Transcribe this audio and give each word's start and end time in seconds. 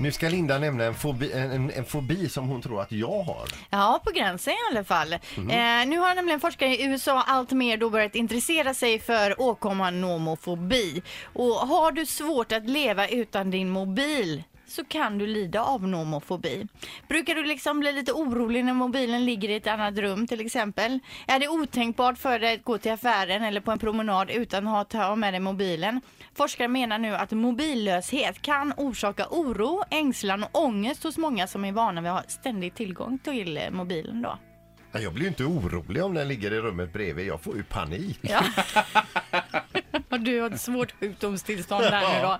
Nu 0.00 0.12
ska 0.12 0.28
Linda 0.28 0.58
nämna 0.58 0.84
en 0.84 0.94
fobi, 0.94 1.32
en, 1.32 1.70
en 1.70 1.84
fobi 1.84 2.28
som 2.28 2.48
hon 2.48 2.62
tror 2.62 2.82
att 2.82 2.92
jag 2.92 3.22
har. 3.22 3.48
Ja, 3.70 4.00
på 4.04 4.10
gränsen 4.10 4.52
i 4.52 4.56
alla 4.70 4.84
fall. 4.84 5.14
Mhm. 5.36 5.50
Eh, 5.50 5.86
nu 5.86 5.98
har 5.98 6.14
nämligen 6.14 6.40
forskare 6.40 6.76
i 6.76 6.84
USA 6.84 7.22
allt 7.26 7.50
mer 7.52 7.76
då 7.76 7.90
börjat 7.90 8.14
intressera 8.14 8.74
sig 8.74 8.98
för 8.98 9.40
åkomman 9.40 10.00
nomofobi. 10.00 11.02
Och 11.22 11.44
har 11.54 11.92
du 11.92 12.06
svårt 12.06 12.52
att 12.52 12.68
leva 12.68 13.08
utan 13.08 13.50
din 13.50 13.68
mobil 13.70 14.42
så 14.68 14.84
kan 14.84 15.18
du 15.18 15.26
lida 15.26 15.62
av 15.62 15.88
nomofobi. 15.88 16.66
Brukar 17.08 17.34
du 17.34 17.44
liksom 17.44 17.80
bli 17.80 17.92
lite 17.92 18.12
orolig 18.12 18.64
när 18.64 18.74
mobilen 18.74 19.24
ligger 19.24 19.48
i 19.48 19.54
ett 19.54 19.66
annat 19.66 19.98
rum 19.98 20.26
till 20.26 20.40
exempel? 20.40 20.98
Är 21.26 21.38
det 21.38 21.48
otänkbart 21.48 22.18
för 22.18 22.38
dig 22.38 22.54
att 22.54 22.64
gå 22.64 22.78
till 22.78 22.92
affären 22.92 23.42
eller 23.44 23.60
på 23.60 23.70
en 23.70 23.78
promenad 23.78 24.30
utan 24.30 24.68
att 24.68 24.92
ha 24.92 25.16
med 25.16 25.32
dig 25.32 25.40
mobilen? 25.40 26.00
Forskare 26.34 26.68
menar 26.68 26.98
nu 26.98 27.14
att 27.14 27.30
mobillöshet 27.30 28.42
kan 28.42 28.72
orsaka 28.76 29.26
oro, 29.30 29.82
ängslan 29.90 30.42
och 30.44 30.64
ångest 30.64 31.02
hos 31.04 31.18
många 31.18 31.46
som 31.46 31.64
är 31.64 31.72
vana 31.72 32.00
vid 32.00 32.10
att 32.10 32.16
ha 32.16 32.28
ständig 32.28 32.74
tillgång 32.74 33.18
till 33.18 33.56
eh, 33.56 33.70
mobilen 33.70 34.22
då. 34.22 34.38
Ja, 34.92 35.00
Jag 35.00 35.14
blir 35.14 35.26
inte 35.26 35.44
orolig 35.44 36.04
om 36.04 36.14
den 36.14 36.28
ligger 36.28 36.52
i 36.52 36.60
rummet 36.60 36.92
bredvid. 36.92 37.26
Jag 37.26 37.40
får 37.40 37.56
ju 37.56 37.62
panik. 37.62 38.18
Ja. 38.22 38.40
Och 40.10 40.20
du 40.20 40.40
har 40.40 40.50
ett 40.50 40.60
svårt 40.60 40.92
sjukdomstillstånd 41.00 41.84
där 41.84 42.00
nu 42.00 42.22
då. 42.22 42.32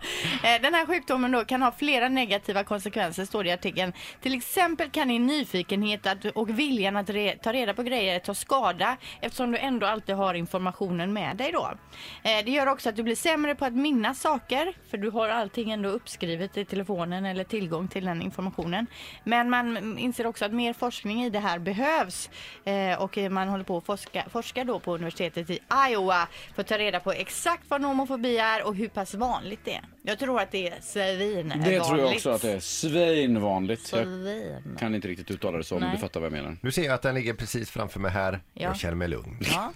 Eh, 0.49 0.63
Den 0.63 0.75
här 0.75 0.87
sjukdomen 0.87 1.33
då 1.33 1.45
kan 1.45 1.63
ha 1.63 1.73
flera 1.73 2.09
negativa 2.09 2.65
konsekvenser 2.65 3.25
står 3.25 3.45
det 3.45 3.51
i 3.51 3.53
artikeln. 3.53 3.93
Till 4.21 4.35
exempel 4.35 4.91
kan 4.91 5.09
din 5.09 5.27
nyfikenhet 5.27 6.07
och 6.35 6.59
viljan 6.59 6.97
att 6.97 7.11
re, 7.11 7.37
ta 7.43 7.53
reda 7.53 7.75
på 7.75 7.83
grejer 7.83 8.19
ta 8.19 8.35
skada 8.35 8.97
eftersom 9.21 9.53
du 9.53 9.59
ändå 9.59 9.87
alltid 9.87 10.15
har 10.15 10.35
informationen 10.35 11.13
med 11.13 11.37
dig 11.37 11.53
då. 11.53 11.73
Eh, 12.23 12.45
Det 12.45 12.51
gör 12.51 12.67
också 12.67 12.89
att 12.89 12.97
du 12.97 13.03
blir 13.03 13.17
sämre 13.17 13.55
på 13.55 13.65
att 13.65 13.73
minnas 13.75 14.21
saker 14.21 14.73
för 14.91 14.99
du 14.99 15.11
har 15.11 15.29
allting 15.29 15.71
ändå 15.71 15.89
uppskrivet 15.89 16.57
i 16.57 16.65
telefonen 16.65 17.27
eller 17.27 17.45
tillgång 17.45 17.89
till 17.89 18.05
den 18.05 18.23
informationen. 18.23 18.87
Men 19.25 19.51
man 19.51 19.99
inser 19.99 20.27
också 20.27 20.45
att 20.45 20.53
mer 20.53 20.73
forskning 20.73 21.25
i 21.25 21.31
det 21.31 21.41
här 21.41 21.59
behövs 21.59 22.31
Eh, 22.65 23.03
och 23.03 23.17
man 23.31 23.49
håller 23.49 23.65
på 23.65 23.77
att 23.77 23.85
forska, 23.87 24.25
forska 24.33 24.65
då 24.65 24.79
på 24.81 24.95
universitetet 24.95 25.51
i 25.51 25.59
Iowa 25.91 26.29
för 26.55 26.63
att 26.63 26.69
ta 26.69 26.79
reda 26.79 27.01
på 27.01 27.13
exakt 27.13 27.68
vad 27.69 27.81
nomofobi 27.81 28.39
är 28.39 28.67
och 28.67 28.75
hur 28.75 28.89
pass 28.89 29.15
vanligt 29.15 29.61
det 29.65 29.75
är. 29.75 29.85
Jag 30.03 30.19
tror 30.19 30.41
att 30.41 30.51
det 30.51 30.69
är 30.69 30.81
svin 30.83 31.53
Det 31.65 31.81
tror 31.81 31.99
jag 31.99 32.13
också 32.15 32.31
att 32.31 32.43
det 32.43 32.53
är 32.53 32.61
svinvanligt. 32.61 33.93
Jag 33.93 34.05
Svin. 34.05 34.77
kan 34.79 34.95
inte 34.95 35.09
riktigt 35.09 35.31
uttala 35.31 35.59
det 35.59 35.65
så, 35.65 35.75
men 35.75 35.83
Nej. 35.83 35.93
du 35.97 36.01
fattar 36.01 36.21
vad 36.21 36.27
jag 36.27 36.33
menar. 36.33 36.57
Nu 36.61 36.73
ser 36.73 36.85
jag 36.85 36.95
att 36.95 37.03
den 37.03 37.15
ligger 37.15 37.35
precis 37.35 37.71
framför 37.71 38.01
mig 38.01 38.11
här. 38.11 38.33
Ja. 38.55 38.63
Jag 38.63 38.77
känner 38.77 38.95
mig 38.95 39.09
lugn. 39.09 39.39
Ja. 39.41 39.73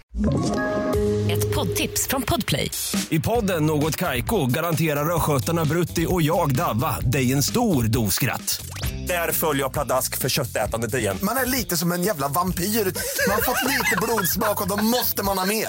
Ett 1.32 1.54
poddtips 1.54 2.08
från 2.08 2.22
Podplay. 2.22 2.70
I 3.10 3.20
podden 3.20 3.66
Något 3.66 3.96
Kaiko 3.96 4.46
garanterar 4.46 5.16
östgötarna 5.16 5.64
Brutti 5.64 6.06
och 6.08 6.22
jag, 6.22 6.54
Davva, 6.54 7.00
dig 7.00 7.32
en 7.32 7.42
stor 7.42 7.84
dos 7.84 8.14
skratt. 8.14 8.66
Där 9.08 9.32
följer 9.32 9.62
jag 9.62 9.72
pladask 9.72 10.18
för 10.18 10.28
köttätandet 10.28 10.94
igen. 10.94 11.16
Man 11.22 11.36
är 11.36 11.46
lite 11.46 11.76
som 11.76 11.92
en 11.92 12.02
jävla 12.02 12.28
vampyr. 12.28 12.64
Man 12.64 13.34
har 13.34 13.42
fått 13.42 13.70
lite 13.70 13.96
blodsmak 14.02 14.62
och 14.62 14.68
då 14.68 14.76
måste 14.84 15.22
man 15.22 15.38
ha 15.38 15.46
mer. 15.46 15.68